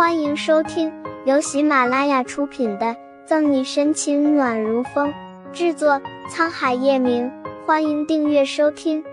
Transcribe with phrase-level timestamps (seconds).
[0.00, 0.90] 欢迎收听
[1.26, 2.86] 由喜马拉雅出品的
[3.26, 5.12] 《赠你深情暖如风》，
[5.52, 7.30] 制作沧海夜明。
[7.66, 9.04] 欢迎订阅收听。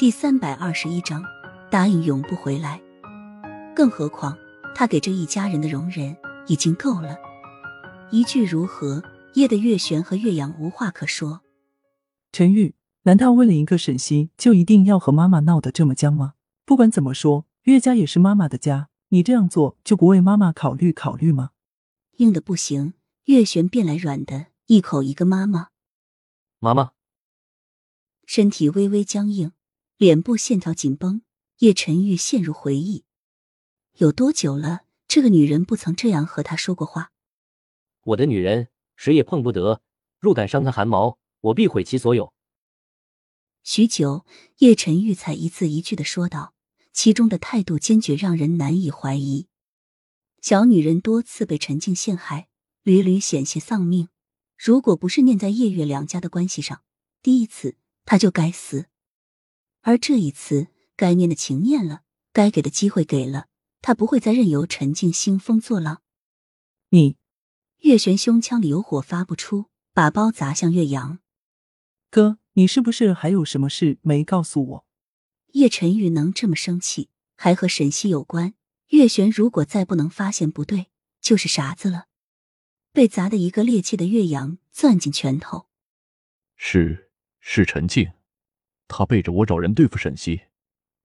[0.00, 1.22] 第三百二十一章，
[1.70, 2.80] 答应永不回来。
[3.72, 4.36] 更何况，
[4.74, 6.16] 他给这一家人的容忍
[6.48, 7.16] 已经够了。
[8.10, 9.00] 一句如何，
[9.34, 11.42] 夜的月璇和岳阳无话可说。
[12.32, 12.74] 陈玉，
[13.04, 16.32] 难道为了一个沈西，就一定要和妈妈闹得这么僵吗？
[16.64, 21.50] 不管怎么说，岳家也是妈妈的家，你这样做就不为妈妈考虑考虑吗？
[22.18, 25.70] 硬的不行，岳璇变来软的，一口一个妈妈。
[26.60, 26.92] 妈妈，
[28.24, 29.50] 身体微微僵硬，
[29.96, 31.22] 脸部线条紧绷。
[31.58, 33.04] 叶晨玉陷入回忆，
[33.94, 34.82] 有多久了？
[35.08, 37.10] 这个女人不曾这样和他说过话。
[38.02, 39.82] 我的女人，谁也碰不得。
[40.20, 42.32] 若敢伤她汗毛，我必毁其所有。
[43.64, 44.24] 许久，
[44.58, 46.52] 叶晨玉才一字一句的说道，
[46.96, 49.46] 其中的态度坚决，让人难以怀疑。
[50.40, 52.48] 小女人多次被陈静陷害，
[52.82, 54.08] 屡屡险些丧命。
[54.56, 56.82] 如果不是念在叶月两家的关系上，
[57.22, 57.76] 第一次
[58.06, 58.86] 她就该死。
[59.82, 62.00] 而这一次，该念的情念了，
[62.32, 63.48] 该给的机会给了，
[63.82, 66.00] 她不会再任由陈静兴风作浪。
[66.88, 67.18] 你，
[67.82, 69.66] 月玄胸腔里有火发不出。
[69.92, 71.20] 把包砸向岳阳，
[72.10, 74.85] 哥，你是不是还有什么事没告诉我？
[75.52, 78.54] 叶晨玉能这么生气，还和沈西有关。
[78.88, 80.86] 月玄如果再不能发现不对，
[81.20, 82.06] 就是傻子了。
[82.92, 85.68] 被砸的一个趔趄的岳阳攥紧拳头，
[86.56, 88.12] 是是陈静，
[88.88, 90.42] 他背着我找人对付沈西，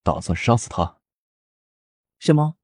[0.02, 0.98] 打算杀死他。
[2.18, 2.56] 什么？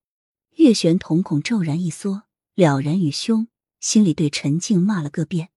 [0.56, 3.48] 岳玄瞳孔骤然一缩，了然于胸，
[3.80, 5.50] 心里对陈静骂了个遍。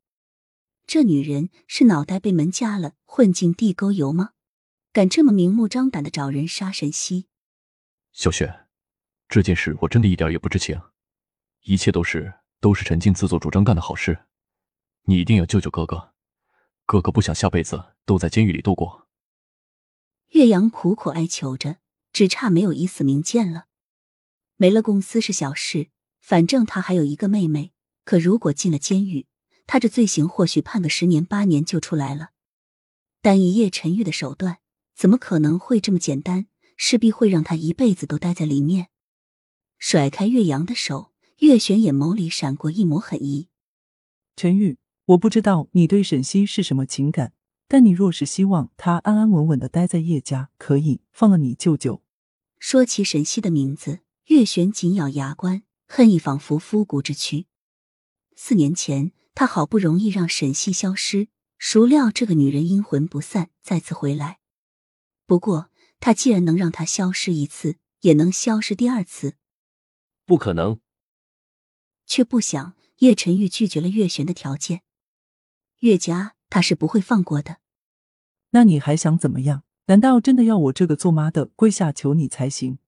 [0.86, 4.32] 这女人是脑袋被门夹了，混进地沟油吗？
[4.94, 7.28] 敢这么明目张胆的找人杀沈西？
[8.12, 8.68] 小雪，
[9.30, 10.82] 这件事我真的一点也不知情，
[11.62, 14.26] 一切都是都是陈静自作主张干的好事。
[15.04, 16.14] 你一定要救救哥哥，
[16.86, 19.08] 哥哥不想下辈子都在监狱里度过。
[20.32, 21.78] 岳阳苦苦哀求着，
[22.12, 23.68] 只差没有以死明鉴了。
[24.58, 25.90] 没了公司是小事，
[26.20, 27.72] 反正他还有一个妹妹。
[28.04, 29.28] 可如果进了监狱，
[29.66, 32.32] 他这罪行或许判个十年八年就出来了，
[33.22, 34.60] 但以叶晨玉的手段，
[35.02, 36.46] 怎么可能会这么简单？
[36.78, 38.90] 势必会让他一辈子都待在里面。
[39.80, 43.50] 甩开岳阳的手，岳玄眼眸里闪过一抹狠意。
[44.36, 47.34] 陈玉，我不知道你对沈西是什么情感，
[47.68, 52.04] 但你若是希望他安安稳稳的待在叶家，可以放了你舅舅。
[52.60, 57.48] 说起沈西的名字，岳玄紧咬牙关，恨意仿佛肤骨之躯。
[58.36, 59.14] 四年前。
[59.34, 64.41] 他好不容易让沈西消失，孰料这个女人阴魂不散，再次回来。
[65.32, 65.70] 不过，
[66.02, 69.36] 他既然能让她消失一次，也能消失第二次。
[70.26, 70.82] 不可能。
[72.06, 74.82] 却不想叶晨玉拒绝了月玄的条件，
[75.80, 77.60] 岳家他是不会放过的。
[78.50, 79.64] 那你还想怎么样？
[79.86, 82.80] 难道真的要我这个做妈的跪下求你才行？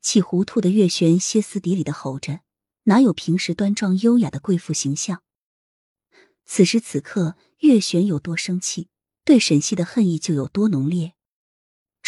[0.00, 2.40] 气糊涂的月玄歇斯底里的吼着，
[2.86, 5.22] 哪有平时端庄优雅的贵妇形象？
[6.44, 8.88] 此时此刻，月玄有多生气，
[9.24, 11.12] 对沈西的恨意就有多浓烈。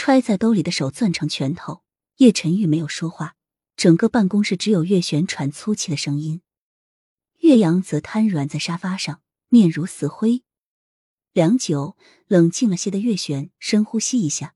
[0.00, 1.82] 揣在兜里的手攥成拳头，
[2.18, 3.34] 叶晨玉没有说话，
[3.76, 6.40] 整个办公室只有岳玄喘粗气的声音。
[7.38, 10.44] 岳阳则瘫软在沙发上，面如死灰。
[11.32, 11.96] 良久，
[12.28, 14.54] 冷静了些的岳玄深呼吸一下：“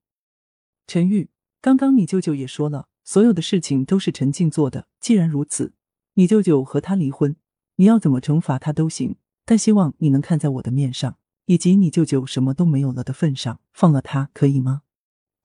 [0.86, 1.28] 陈玉，
[1.60, 4.86] 刚刚你舅舅也说了，所有的事情都是陈静做的。
[5.00, 5.74] 既然如此，
[6.14, 7.34] 你舅舅和他离婚，
[7.74, 14.82] 你要怎么惩罚他都行。”但希望你能看在我的面上，以及你舅舅什么都没有了的份上，放了他，可以吗？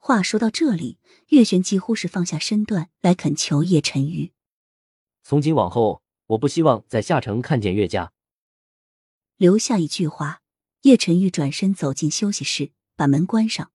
[0.07, 0.99] 话说到这里，
[1.31, 4.31] 月璇几乎是放下身段来恳求叶晨玉。
[5.21, 8.13] 从今往后，我不希望在下城看见岳家。
[9.35, 10.39] 留下一句话，
[10.83, 13.73] 叶晨玉转身走进休息室，把门关上。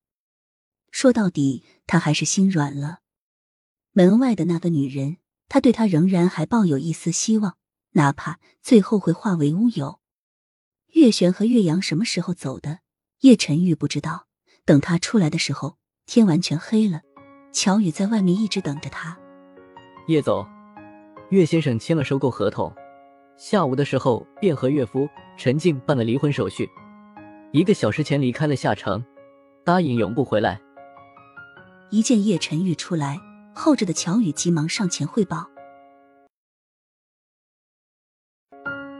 [0.90, 3.00] 说到底，他还是心软了。
[3.90, 5.18] 门外的那个女人，
[5.50, 7.58] 他对她仍然还抱有一丝希望，
[7.90, 10.00] 哪怕最后会化为乌有。
[10.94, 12.78] 月璇和岳阳什么时候走的？
[13.20, 14.28] 叶晨玉不知道。
[14.64, 15.76] 等他出来的时候，
[16.06, 17.00] 天完全黑了。
[17.52, 19.18] 乔宇在外面一直等着他。
[20.08, 20.46] 叶总，
[21.30, 22.72] 岳先生签了收购合同，
[23.36, 26.68] 下午的时候便和岳父陈静办了离婚手续。
[27.52, 29.04] 一个小时前离开了下城，
[29.64, 30.60] 答应永不回来。
[31.90, 33.20] 一见叶晨玉出来，
[33.54, 35.46] 候着的乔宇急忙上前汇报。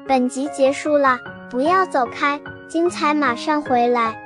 [0.07, 1.19] 本集结束了。
[1.51, 4.22] 不要走开，精彩马上回来。